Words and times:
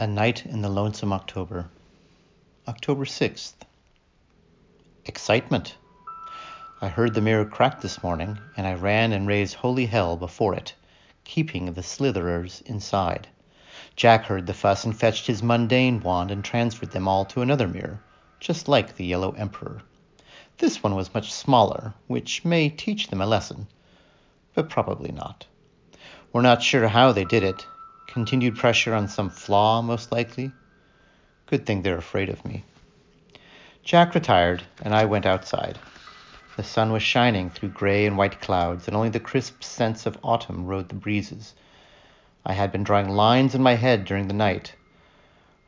A 0.00 0.06
Night 0.06 0.46
in 0.46 0.62
the 0.62 0.68
Lonesome 0.68 1.12
October. 1.12 1.68
October 2.68 3.04
6th. 3.04 3.54
Excitement! 5.06 5.74
I 6.80 6.86
heard 6.86 7.14
the 7.14 7.20
mirror 7.20 7.44
crack 7.44 7.80
this 7.80 8.00
morning, 8.00 8.38
and 8.56 8.64
I 8.64 8.74
ran 8.74 9.10
and 9.10 9.26
raised 9.26 9.56
holy 9.56 9.86
hell 9.86 10.16
before 10.16 10.54
it, 10.54 10.72
keeping 11.24 11.72
the 11.72 11.82
slitherers 11.82 12.62
inside. 12.62 13.26
Jack 13.96 14.26
heard 14.26 14.46
the 14.46 14.54
fuss 14.54 14.84
and 14.84 14.96
fetched 14.96 15.26
his 15.26 15.42
mundane 15.42 16.00
wand 16.00 16.30
and 16.30 16.44
transferred 16.44 16.92
them 16.92 17.08
all 17.08 17.24
to 17.24 17.42
another 17.42 17.66
mirror, 17.66 18.00
just 18.38 18.68
like 18.68 18.94
the 18.94 19.04
Yellow 19.04 19.32
Emperor. 19.32 19.82
This 20.58 20.80
one 20.80 20.94
was 20.94 21.12
much 21.12 21.32
smaller, 21.32 21.92
which 22.06 22.44
may 22.44 22.68
teach 22.68 23.08
them 23.08 23.20
a 23.20 23.26
lesson, 23.26 23.66
but 24.54 24.70
probably 24.70 25.10
not. 25.10 25.46
We're 26.32 26.42
not 26.42 26.62
sure 26.62 26.86
how 26.86 27.10
they 27.10 27.24
did 27.24 27.42
it, 27.42 27.66
Continued 28.08 28.56
pressure 28.56 28.94
on 28.94 29.06
some 29.06 29.28
flaw, 29.28 29.82
most 29.82 30.10
likely. 30.10 30.50
Good 31.44 31.66
thing 31.66 31.82
they're 31.82 31.98
afraid 31.98 32.30
of 32.30 32.42
me. 32.42 32.64
Jack 33.84 34.14
retired, 34.14 34.62
and 34.80 34.94
I 34.94 35.04
went 35.04 35.26
outside. 35.26 35.78
The 36.56 36.62
sun 36.64 36.90
was 36.90 37.02
shining 37.02 37.50
through 37.50 37.68
gray 37.68 38.06
and 38.06 38.16
white 38.16 38.40
clouds, 38.40 38.88
and 38.88 38.96
only 38.96 39.10
the 39.10 39.20
crisp 39.20 39.62
scents 39.62 40.06
of 40.06 40.18
autumn 40.22 40.64
rode 40.64 40.88
the 40.88 40.94
breezes. 40.94 41.54
I 42.46 42.54
had 42.54 42.72
been 42.72 42.82
drawing 42.82 43.10
lines 43.10 43.54
in 43.54 43.62
my 43.62 43.74
head 43.74 44.06
during 44.06 44.26
the 44.26 44.32
night. 44.32 44.74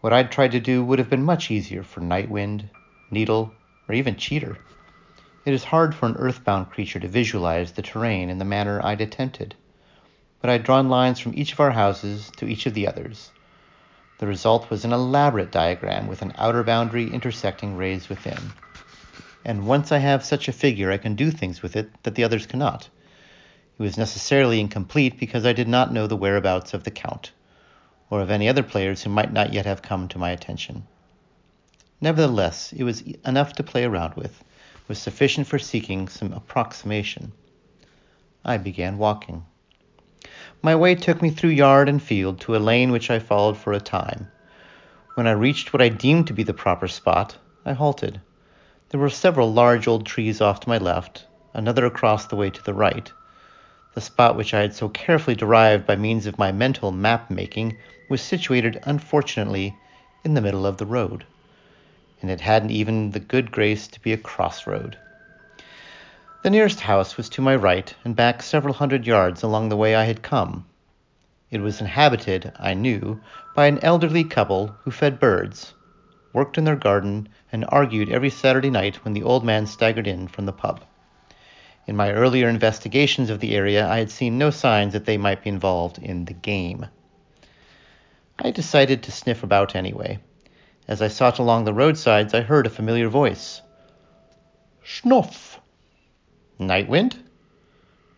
What 0.00 0.14
I'd 0.14 0.32
tried 0.32 0.52
to 0.52 0.60
do 0.60 0.82
would 0.82 0.98
have 0.98 1.10
been 1.10 1.22
much 1.22 1.50
easier 1.50 1.82
for 1.82 2.00
Nightwind, 2.00 2.70
Needle, 3.10 3.52
or 3.86 3.94
even 3.94 4.16
Cheeter. 4.16 4.56
It 5.44 5.52
is 5.52 5.64
hard 5.64 5.94
for 5.94 6.06
an 6.06 6.16
earthbound 6.16 6.70
creature 6.70 7.00
to 7.00 7.06
visualize 7.06 7.72
the 7.72 7.82
terrain 7.82 8.30
in 8.30 8.38
the 8.38 8.46
manner 8.46 8.80
I'd 8.82 9.02
attempted 9.02 9.54
but 10.40 10.50
I 10.50 10.54
had 10.54 10.64
drawn 10.64 10.88
lines 10.88 11.18
from 11.18 11.34
each 11.34 11.52
of 11.52 11.60
our 11.60 11.70
houses 11.70 12.30
to 12.36 12.46
each 12.46 12.66
of 12.66 12.74
the 12.74 12.86
others. 12.86 13.30
The 14.18 14.26
result 14.26 14.68
was 14.70 14.84
an 14.84 14.92
elaborate 14.92 15.50
diagram 15.50 16.06
with 16.06 16.22
an 16.22 16.34
outer 16.36 16.62
boundary 16.62 17.10
intersecting 17.10 17.76
rays 17.76 18.08
within. 18.08 18.52
And 19.44 19.66
once 19.66 19.92
I 19.92 19.98
have 19.98 20.24
such 20.24 20.48
a 20.48 20.52
figure, 20.52 20.90
I 20.90 20.98
can 20.98 21.14
do 21.14 21.30
things 21.30 21.62
with 21.62 21.76
it 21.76 21.90
that 22.02 22.14
the 22.14 22.24
others 22.24 22.46
cannot. 22.46 22.88
It 23.78 23.82
was 23.82 23.96
necessarily 23.96 24.60
incomplete 24.60 25.18
because 25.18 25.46
I 25.46 25.54
did 25.54 25.68
not 25.68 25.92
know 25.92 26.06
the 26.06 26.16
whereabouts 26.16 26.74
of 26.74 26.84
the 26.84 26.90
Count, 26.90 27.32
or 28.10 28.20
of 28.20 28.30
any 28.30 28.48
other 28.48 28.62
players 28.62 29.02
who 29.02 29.08
might 29.10 29.32
not 29.32 29.54
yet 29.54 29.64
have 29.64 29.80
come 29.80 30.08
to 30.08 30.18
my 30.18 30.30
attention. 30.30 30.86
Nevertheless, 32.02 32.74
it 32.74 32.84
was 32.84 33.00
enough 33.24 33.54
to 33.54 33.62
play 33.62 33.84
around 33.84 34.14
with, 34.14 34.44
was 34.86 34.98
sufficient 34.98 35.46
for 35.46 35.58
seeking 35.58 36.08
some 36.08 36.32
approximation. 36.32 37.32
I 38.44 38.58
began 38.58 38.98
walking. 38.98 39.46
My 40.62 40.76
way 40.76 40.94
took 40.94 41.22
me 41.22 41.30
through 41.30 41.50
yard 41.50 41.88
and 41.88 42.02
field 42.02 42.40
to 42.40 42.54
a 42.54 42.58
lane 42.58 42.92
which 42.92 43.10
I 43.10 43.18
followed 43.18 43.56
for 43.56 43.72
a 43.72 43.80
time. 43.80 44.28
When 45.14 45.26
I 45.26 45.32
reached 45.32 45.72
what 45.72 45.80
I 45.80 45.88
deemed 45.88 46.26
to 46.26 46.34
be 46.34 46.42
the 46.42 46.52
proper 46.52 46.86
spot, 46.86 47.38
I 47.64 47.72
halted. 47.72 48.20
There 48.90 49.00
were 49.00 49.08
several 49.08 49.50
large 49.50 49.88
old 49.88 50.04
trees 50.04 50.42
off 50.42 50.60
to 50.60 50.68
my 50.68 50.76
left, 50.76 51.26
another 51.54 51.86
across 51.86 52.26
the 52.26 52.36
way 52.36 52.50
to 52.50 52.62
the 52.62 52.74
right. 52.74 53.10
The 53.94 54.02
spot 54.02 54.36
which 54.36 54.52
I 54.52 54.60
had 54.60 54.74
so 54.74 54.90
carefully 54.90 55.34
derived 55.34 55.86
by 55.86 55.96
means 55.96 56.26
of 56.26 56.38
my 56.38 56.52
mental 56.52 56.92
map 56.92 57.30
making 57.30 57.78
was 58.10 58.20
situated, 58.20 58.80
unfortunately, 58.82 59.74
in 60.24 60.34
the 60.34 60.42
middle 60.42 60.66
of 60.66 60.76
the 60.76 60.86
road, 60.86 61.24
and 62.20 62.30
it 62.30 62.42
hadn't 62.42 62.70
even 62.70 63.12
the 63.12 63.20
good 63.20 63.50
grace 63.50 63.88
to 63.88 64.00
be 64.00 64.12
a 64.12 64.18
crossroad. 64.18 64.98
The 66.42 66.48
nearest 66.48 66.80
house 66.80 67.18
was 67.18 67.28
to 67.30 67.42
my 67.42 67.54
right 67.54 67.94
and 68.02 68.16
back 68.16 68.42
several 68.42 68.72
hundred 68.72 69.06
yards 69.06 69.42
along 69.42 69.68
the 69.68 69.76
way 69.76 69.94
I 69.94 70.04
had 70.04 70.22
come. 70.22 70.64
It 71.50 71.60
was 71.60 71.82
inhabited, 71.82 72.50
I 72.58 72.72
knew, 72.72 73.20
by 73.54 73.66
an 73.66 73.78
elderly 73.82 74.24
couple 74.24 74.68
who 74.82 74.90
fed 74.90 75.20
birds, 75.20 75.74
worked 76.32 76.56
in 76.56 76.64
their 76.64 76.76
garden, 76.76 77.28
and 77.52 77.66
argued 77.68 78.08
every 78.08 78.30
Saturday 78.30 78.70
night 78.70 79.04
when 79.04 79.12
the 79.12 79.22
old 79.22 79.44
man 79.44 79.66
staggered 79.66 80.06
in 80.06 80.28
from 80.28 80.46
the 80.46 80.52
pub. 80.52 80.82
In 81.86 81.94
my 81.94 82.10
earlier 82.10 82.48
investigations 82.48 83.28
of 83.28 83.40
the 83.40 83.54
area, 83.54 83.86
I 83.86 83.98
had 83.98 84.10
seen 84.10 84.38
no 84.38 84.48
signs 84.48 84.94
that 84.94 85.04
they 85.04 85.18
might 85.18 85.44
be 85.44 85.50
involved 85.50 85.98
in 85.98 86.24
the 86.24 86.32
game. 86.32 86.86
I 88.38 88.50
decided 88.50 89.02
to 89.02 89.12
sniff 89.12 89.42
about 89.42 89.76
anyway. 89.76 90.20
As 90.88 91.02
I 91.02 91.08
sought 91.08 91.38
along 91.38 91.64
the 91.64 91.74
roadsides, 91.74 92.32
I 92.32 92.40
heard 92.40 92.66
a 92.66 92.70
familiar 92.70 93.10
voice. 93.10 93.60
Schnuff! 94.82 95.49
Nightwind? 96.60 97.16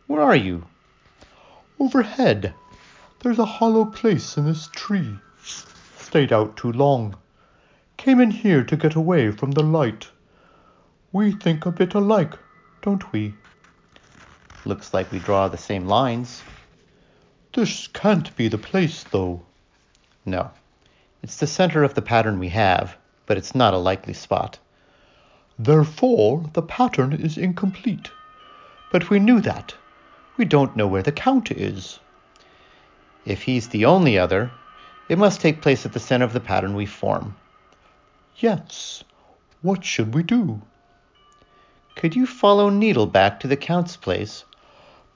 Where 0.09 0.21
are 0.21 0.35
you? 0.35 0.67
Overhead. 1.79 2.53
There's 3.21 3.39
a 3.39 3.45
hollow 3.45 3.85
place 3.85 4.37
in 4.37 4.47
this 4.47 4.69
tree. 4.73 5.17
Stayed 5.97 6.33
out 6.33 6.57
too 6.57 6.73
long. 6.73 7.15
Came 7.99 8.19
in 8.21 8.33
here 8.33 8.65
to 8.65 8.77
get 8.77 8.97
away 8.97 9.31
from 9.31 9.53
the 9.53 9.63
light. 9.63 10.09
We 11.13 11.31
think 11.31 11.67
a 11.67 11.71
bit 11.71 11.95
alike, 11.95 12.35
don't 12.83 13.13
we? 13.13 13.35
Looks 14.65 14.93
like 14.93 15.13
we 15.13 15.21
draw 15.21 15.47
the 15.47 15.57
same 15.57 15.87
lines. 15.87 16.43
This 17.55 17.87
can't 17.87 18.35
be 18.35 18.49
the 18.49 18.59
place, 18.59 19.05
though. 19.05 19.43
No. 20.27 20.51
It's 21.23 21.37
the 21.37 21.47
center 21.47 21.85
of 21.85 21.95
the 21.95 22.03
pattern 22.03 22.41
we 22.41 22.49
have, 22.49 22.97
but 23.27 23.37
it's 23.37 23.55
not 23.55 23.73
a 23.73 23.79
likely 23.79 24.15
spot. 24.15 24.59
Therefore, 25.61 26.51
the 26.55 26.63
pattern 26.63 27.13
is 27.13 27.39
incomplete. 27.39 28.11
But 28.93 29.09
we 29.09 29.19
knew 29.19 29.41
that. 29.41 29.75
We 30.37 30.45
don't 30.45 30.77
know 30.77 30.87
where 30.87 31.03
the 31.03 31.13
Count 31.13 31.51
is. 31.51 31.99
If 33.25 33.43
he's 33.43 33.69
the 33.69 33.87
only 33.87 34.19
other, 34.19 34.51
it 35.09 35.17
must 35.17 35.41
take 35.41 35.63
place 35.63 35.87
at 35.87 35.95
the 35.95 35.99
center 35.99 36.27
of 36.27 36.35
the 36.35 36.41
pattern 36.41 36.75
we 36.75 36.85
form. 36.85 37.35
Yes. 38.37 39.03
What 39.63 39.83
should 39.83 40.15
we 40.15 40.23
do? 40.23 40.61
Could 41.97 42.15
you 42.15 42.27
follow 42.27 42.69
Needle 42.69 43.07
back 43.07 43.41
to 43.41 43.49
the 43.49 43.57
Count's 43.57 43.97
place? 43.97 44.45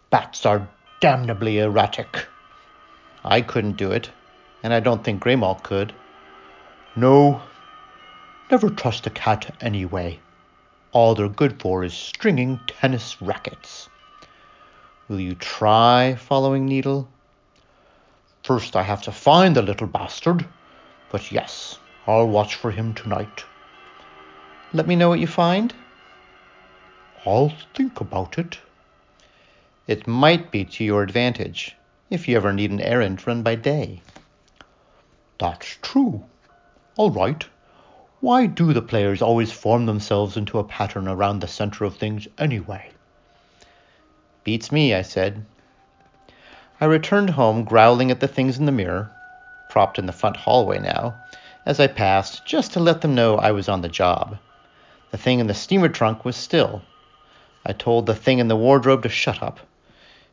Bats 0.09 0.47
are 0.47 0.69
damnably 1.01 1.59
erratic. 1.59 2.27
I 3.25 3.43
couldn't 3.43 3.77
do 3.77 3.93
it, 3.93 4.11
and 4.63 4.73
I 4.73 4.81
don't 4.81 5.05
think 5.05 5.23
Graymalk 5.23 5.63
could. 5.63 5.93
No. 6.95 7.43
Never 8.51 8.71
trust 8.71 9.07
a 9.07 9.11
cat 9.11 9.55
anyway. 9.61 10.21
All 10.93 11.15
they're 11.15 11.29
good 11.29 11.61
for 11.61 11.85
is 11.85 11.95
stringing 11.95 12.61
tennis 12.67 13.21
rackets. 13.21 13.89
Will 15.09 15.21
you 15.21 15.35
try 15.35 16.15
following 16.15 16.67
Needle? 16.67 17.09
First, 18.43 18.77
I 18.77 18.83
have 18.83 19.03
to 19.03 19.13
find 19.13 19.55
the 19.55 19.63
little 19.63 19.87
bastard. 19.87 20.47
But 21.11 21.31
yes, 21.31 21.79
I'll 22.07 22.29
watch 22.29 22.55
for 22.55 22.71
him 22.71 22.95
tonight. 22.95 23.45
Let 24.73 24.87
me 24.87 24.97
know 24.97 25.09
what 25.09 25.21
you 25.21 25.27
find. 25.27 25.75
I'll 27.25 27.53
think 27.75 28.01
about 28.01 28.39
it. 28.39 28.59
It 29.87 30.07
might 30.07 30.51
be 30.51 30.65
to 30.65 30.85
your 30.85 31.03
advantage 31.03 31.77
if 32.11 32.29
you 32.29 32.37
ever 32.37 32.53
need 32.53 32.71
an 32.71 32.81
errand 32.81 33.27
run 33.27 33.43
by 33.43 33.55
day. 33.55 34.03
That's 35.39 35.79
true. 35.83 36.25
All 36.97 37.11
right. 37.11 37.45
Why 38.21 38.47
do 38.47 38.73
the 38.73 38.81
players 38.81 39.21
always 39.21 39.53
form 39.53 39.85
themselves 39.85 40.39
into 40.39 40.59
a 40.59 40.65
pattern 40.65 41.07
around 41.07 41.41
the 41.41 41.47
center 41.47 41.85
of 41.85 41.97
things 41.97 42.27
anyway? 42.39 42.91
Beats 44.43 44.73
me, 44.73 44.95
I 44.95 45.03
said. 45.03 45.45
I 46.81 46.87
returned 46.87 47.31
home 47.31 47.65
growling 47.65 48.11
at 48.11 48.21
the 48.21 48.27
things 48.27 48.59
in 48.59 48.65
the 48.65 48.73
mirror, 48.73 49.11
propped 49.69 49.99
in 49.99 50.07
the 50.07 50.13
front 50.13 50.37
hallway 50.37 50.79
now, 50.79 51.15
as 51.67 51.79
I 51.79 51.89
passed, 51.89 52.47
just 52.47 52.73
to 52.73 52.81
let 52.81 53.03
them 53.03 53.15
know 53.15 53.37
I 53.37 53.51
was 53.53 53.69
on 53.69 53.83
the 53.83 53.89
job. 53.89 54.39
The 55.11 55.19
thing 55.19 55.39
in 55.39 55.47
the 55.47 55.53
steamer 55.53 55.91
trunk 55.91 56.25
was 56.25 56.37
still. 56.37 56.81
I 57.67 57.75
told 57.75 58.07
the 58.07 58.15
thing 58.15 58.39
in 58.39 58.49
the 58.49 58.57
wardrobe 58.57 59.03
to 59.03 59.11
shut 59.11 59.43
up. 59.43 59.61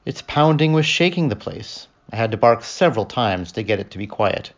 Its 0.06 0.22
pounding 0.22 0.72
was 0.72 0.86
shaking 0.86 1.28
the 1.28 1.36
place. 1.36 1.88
I 2.12 2.16
had 2.16 2.32
to 2.32 2.38
bark 2.38 2.64
several 2.64 3.06
times 3.06 3.52
to 3.52 3.64
get 3.64 3.80
it 3.80 3.92
to 3.92 3.98
be 3.98 4.08
quiet. 4.08 4.54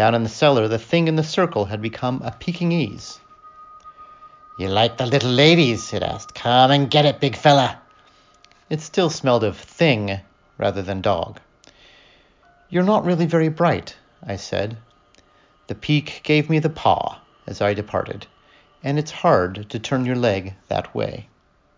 Down 0.00 0.14
in 0.14 0.22
the 0.22 0.30
cellar, 0.30 0.66
the 0.66 0.78
thing 0.78 1.08
in 1.08 1.16
the 1.16 1.22
circle 1.22 1.66
had 1.66 1.82
become 1.82 2.22
a 2.24 2.30
Pekingese. 2.30 3.20
You 4.58 4.68
like 4.68 4.96
the 4.96 5.04
little 5.04 5.30
ladies? 5.30 5.92
it 5.92 6.02
asked. 6.02 6.34
Come 6.34 6.70
and 6.70 6.90
get 6.90 7.04
it, 7.04 7.20
big 7.20 7.36
fella. 7.36 7.78
It 8.70 8.80
still 8.80 9.10
smelled 9.10 9.44
of 9.44 9.58
thing 9.58 10.18
rather 10.56 10.80
than 10.80 11.02
dog. 11.02 11.38
You're 12.70 12.82
not 12.82 13.04
really 13.04 13.26
very 13.26 13.50
bright, 13.50 13.94
I 14.26 14.36
said. 14.36 14.78
The 15.66 15.74
Peke 15.74 16.22
gave 16.22 16.48
me 16.48 16.60
the 16.60 16.70
paw 16.70 17.20
as 17.46 17.60
I 17.60 17.74
departed, 17.74 18.26
and 18.82 18.98
it's 18.98 19.10
hard 19.10 19.68
to 19.68 19.78
turn 19.78 20.06
your 20.06 20.16
leg 20.16 20.54
that 20.68 20.94
way. 20.94 21.28